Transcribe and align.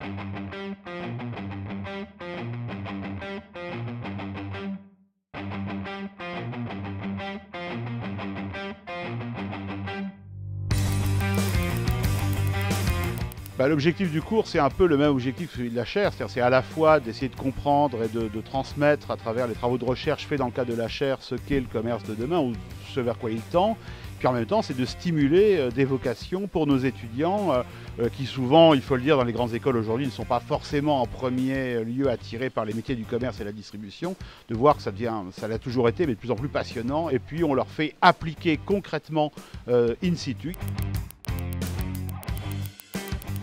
Thank 0.00 1.22
you. 1.22 1.29
Bah, 13.60 13.68
l'objectif 13.68 14.10
du 14.10 14.22
cours, 14.22 14.46
c'est 14.46 14.58
un 14.58 14.70
peu 14.70 14.86
le 14.86 14.96
même 14.96 15.10
objectif 15.10 15.50
que 15.50 15.58
celui 15.58 15.68
de 15.68 15.76
la 15.76 15.84
chaire, 15.84 16.12
c'est 16.14 16.40
à 16.40 16.48
la 16.48 16.62
fois 16.62 16.98
d'essayer 16.98 17.28
de 17.28 17.36
comprendre 17.36 18.02
et 18.02 18.08
de, 18.08 18.26
de, 18.26 18.40
transmettre 18.40 19.10
à 19.10 19.18
travers 19.18 19.46
les 19.46 19.52
travaux 19.52 19.76
de 19.76 19.84
recherche 19.84 20.26
faits 20.26 20.38
dans 20.38 20.46
le 20.46 20.50
cadre 20.50 20.72
de 20.72 20.78
la 20.78 20.88
chaire 20.88 21.18
ce 21.20 21.34
qu'est 21.34 21.60
le 21.60 21.66
commerce 21.66 22.02
de 22.04 22.14
demain 22.14 22.38
ou 22.38 22.54
ce 22.94 23.00
vers 23.00 23.18
quoi 23.18 23.30
il 23.30 23.42
tend, 23.52 23.76
puis 24.18 24.28
en 24.28 24.32
même 24.32 24.46
temps 24.46 24.62
c'est 24.62 24.74
de 24.74 24.86
stimuler 24.86 25.58
euh, 25.58 25.70
des 25.70 25.84
vocations 25.84 26.46
pour 26.46 26.66
nos 26.66 26.78
étudiants 26.78 27.52
euh, 27.52 27.62
euh, 28.00 28.08
qui 28.08 28.24
souvent, 28.24 28.72
il 28.72 28.80
faut 28.80 28.96
le 28.96 29.02
dire, 29.02 29.18
dans 29.18 29.24
les 29.24 29.34
grandes 29.34 29.52
écoles 29.52 29.76
aujourd'hui 29.76 30.06
ne 30.06 30.10
sont 30.10 30.24
pas 30.24 30.40
forcément 30.40 31.02
en 31.02 31.06
premier 31.06 31.84
lieu 31.84 32.08
attirés 32.08 32.48
par 32.48 32.64
les 32.64 32.72
métiers 32.72 32.94
du 32.94 33.04
commerce 33.04 33.42
et 33.42 33.44
la 33.44 33.52
distribution, 33.52 34.16
de 34.48 34.54
voir 34.54 34.76
que 34.76 34.82
ça 34.82 34.90
devient, 34.90 35.12
ça 35.32 35.48
l'a 35.48 35.58
toujours 35.58 35.86
été, 35.86 36.06
mais 36.06 36.14
de 36.14 36.18
plus 36.18 36.30
en 36.30 36.36
plus 36.36 36.48
passionnant, 36.48 37.10
et 37.10 37.18
puis 37.18 37.44
on 37.44 37.52
leur 37.52 37.68
fait 37.68 37.94
appliquer 38.00 38.56
concrètement 38.56 39.32
in 39.68 40.14
situ. 40.14 40.54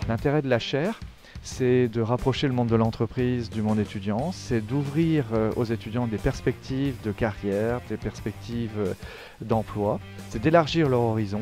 L'intérêt 0.07 0.41
de 0.41 0.49
la 0.49 0.59
chaire, 0.59 0.99
c'est 1.41 1.89
de 1.89 2.01
rapprocher 2.01 2.47
le 2.47 2.53
monde 2.53 2.69
de 2.69 2.75
l'entreprise 2.77 3.49
du 3.49 3.61
monde 3.61 3.79
étudiant, 3.79 4.31
c'est 4.31 4.61
d'ouvrir 4.61 5.25
euh, 5.33 5.51
aux 5.57 5.65
étudiants 5.65 6.07
des 6.07 6.17
perspectives 6.17 6.95
de 7.03 7.11
carrière, 7.11 7.81
des 7.89 7.97
perspectives 7.97 8.71
euh, 8.77 8.93
d'emploi, 9.41 9.99
c'est 10.29 10.41
d'élargir 10.41 10.87
leur 10.87 11.01
horizon. 11.01 11.41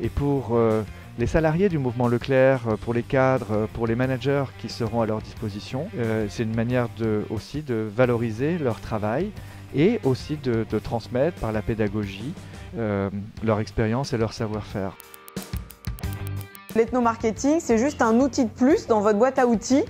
Et 0.00 0.08
pour 0.08 0.50
euh, 0.52 0.82
les 1.18 1.26
salariés 1.26 1.68
du 1.68 1.76
mouvement 1.76 2.08
Leclerc, 2.08 2.62
pour 2.80 2.94
les 2.94 3.02
cadres, 3.02 3.68
pour 3.74 3.86
les 3.86 3.94
managers 3.94 4.44
qui 4.58 4.70
seront 4.70 5.02
à 5.02 5.06
leur 5.06 5.20
disposition, 5.20 5.86
c'est 6.30 6.44
une 6.44 6.54
manière 6.54 6.88
aussi 7.28 7.60
de 7.60 7.86
valoriser 7.94 8.56
leur 8.56 8.80
travail 8.80 9.30
et 9.76 10.00
aussi 10.04 10.38
de 10.38 10.64
transmettre 10.78 11.38
par 11.38 11.52
la 11.52 11.60
pédagogie 11.60 12.32
leur 13.42 13.60
expérience 13.60 14.14
et 14.14 14.16
leur 14.16 14.32
savoir-faire. 14.32 14.96
L'ethnomarketing, 16.74 17.60
c'est 17.60 17.76
juste 17.76 18.00
un 18.00 18.18
outil 18.20 18.44
de 18.44 18.50
plus 18.50 18.86
dans 18.86 19.00
votre 19.00 19.18
boîte 19.18 19.38
à 19.38 19.46
outils 19.46 19.84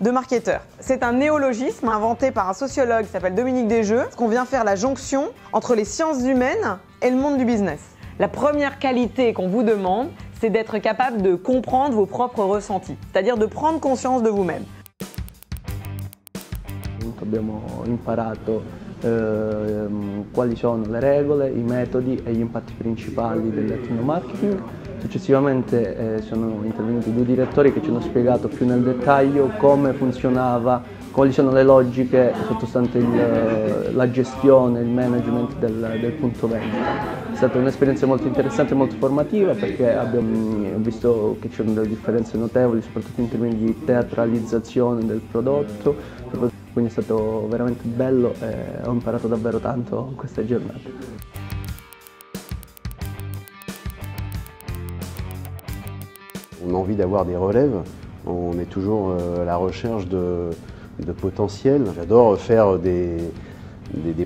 de 0.00 0.10
marketeur. 0.12 0.60
C'est 0.78 1.02
un 1.02 1.12
néologisme 1.12 1.88
inventé 1.88 2.30
par 2.30 2.48
un 2.48 2.52
sociologue 2.52 3.06
qui 3.06 3.10
s'appelle 3.10 3.34
Dominique 3.34 3.66
Desjeux, 3.66 4.04
qu'on 4.16 4.28
vient 4.28 4.44
faire 4.44 4.62
la 4.62 4.76
jonction 4.76 5.30
entre 5.52 5.74
les 5.74 5.84
sciences 5.84 6.22
humaines 6.22 6.78
et 7.02 7.10
le 7.10 7.16
monde 7.16 7.38
du 7.38 7.44
business. 7.44 7.80
La 8.20 8.28
première 8.28 8.78
qualité 8.78 9.32
qu'on 9.32 9.48
vous 9.48 9.64
demande, 9.64 10.10
c'est 10.40 10.50
d'être 10.50 10.78
capable 10.78 11.22
de 11.22 11.34
comprendre 11.34 11.96
vos 11.96 12.06
propres 12.06 12.44
ressentis, 12.44 12.96
c'est-à-dire 13.12 13.36
de 13.36 13.46
prendre 13.46 13.80
conscience 13.80 14.22
de 14.22 14.28
vous-même. 14.28 14.64
Abbiamo 17.20 17.82
imparato 17.84 18.62
eh, 19.02 19.88
quali 20.32 20.54
sono 20.54 20.84
le 20.86 21.00
regole, 21.00 21.50
i 21.50 21.62
metodi 21.62 22.22
e 22.24 22.32
gli 22.32 22.40
impatti 22.40 22.74
principali 22.74 23.50
dell'ethnomarketing 23.50 24.62
Successivamente 25.00 26.16
eh, 26.16 26.22
sono 26.22 26.60
intervenuti 26.64 27.12
due 27.12 27.24
direttori 27.24 27.72
che 27.72 27.80
ci 27.82 27.88
hanno 27.88 28.00
spiegato 28.00 28.48
più 28.48 28.66
nel 28.66 28.82
dettaglio 28.82 29.50
come 29.56 29.92
funzionava, 29.92 30.82
quali 31.12 31.32
sono 31.32 31.52
le 31.52 31.62
logiche 31.62 32.34
sottostanti 32.46 32.98
il, 32.98 33.90
la 33.92 34.10
gestione, 34.10 34.80
il 34.80 34.88
management 34.88 35.56
del, 35.56 35.98
del, 36.00 36.12
punto 36.12 36.48
vendita. 36.48 37.32
È 37.32 37.36
stata 37.36 37.58
un'esperienza 37.58 38.06
molto 38.06 38.26
interessante 38.26 38.74
e 38.74 38.76
molto 38.76 38.96
formativa 38.98 39.54
perché 39.54 39.94
abbiamo 39.94 40.78
visto 40.78 41.36
che 41.40 41.48
c'erano 41.48 41.74
delle 41.74 41.88
differenze 41.88 42.36
notevoli, 42.36 42.82
soprattutto 42.82 43.20
in 43.20 43.28
termini 43.28 43.56
di 43.56 43.84
teatralizzazione 43.84 45.06
del 45.06 45.20
prodotto, 45.20 45.94
quindi 46.72 46.90
è 46.90 46.92
stato 46.92 47.46
veramente 47.48 47.86
bello 47.86 48.34
e 48.40 48.84
ho 48.84 48.92
imparato 48.92 49.28
davvero 49.28 49.58
tanto 49.58 50.06
in 50.10 50.16
queste 50.16 50.44
giornate. 50.44 51.37
On 56.66 56.74
a 56.74 56.78
envie 56.78 56.96
d'avoir 56.96 57.24
des 57.24 57.36
relèves, 57.36 57.82
on 58.26 58.58
est 58.58 58.68
toujours 58.68 59.10
euh, 59.10 59.42
à 59.42 59.44
la 59.44 59.56
recherche 59.56 60.06
de, 60.06 60.50
potentiel. 61.20 61.84
J'adore 61.96 62.38
faire 62.38 62.78
des, 62.78 63.18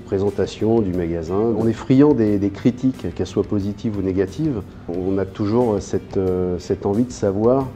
présentations 0.05 0.81
du 0.81 0.91
magasin. 0.93 1.39
On 1.57 1.67
est 1.67 1.73
friand 1.73 2.13
des, 2.13 2.51
critiques, 2.53 3.13
qu'elles 3.15 3.27
soient 3.27 3.43
positives 3.43 3.97
ou 3.97 4.01
négatives. 4.01 4.61
On 4.89 5.17
a 5.17 5.25
toujours 5.25 5.77
cette, 5.79 6.17
euh, 6.17 6.57
envie 6.83 7.05
de 7.05 7.11
savoir 7.11 7.67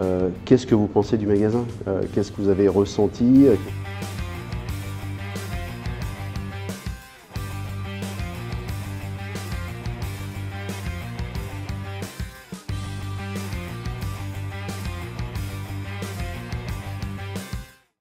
euh, 0.00 0.28
qu'est-ce 0.44 0.66
que 0.66 0.74
vous 0.74 0.86
pensez 0.86 1.16
du 1.16 1.26
magasin, 1.26 1.64
qu'est-ce 2.14 2.30
que 2.32 2.40
vous 2.40 2.48
avez 2.48 2.68
ressenti? 2.68 3.46